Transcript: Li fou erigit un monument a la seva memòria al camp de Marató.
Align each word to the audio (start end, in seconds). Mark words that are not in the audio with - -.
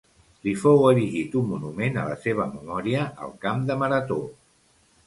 Li 0.45 0.53
fou 0.61 0.79
erigit 0.91 1.35
un 1.41 1.45
monument 1.51 2.01
a 2.01 2.07
la 2.09 2.17
seva 2.27 2.49
memòria 2.57 3.07
al 3.27 3.39
camp 3.47 3.65
de 3.71 3.79
Marató. 3.85 4.21